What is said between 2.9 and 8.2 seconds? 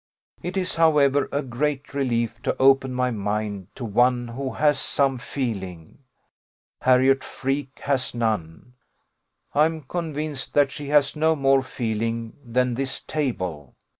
my mind to one who has some feeling: Harriot Freke has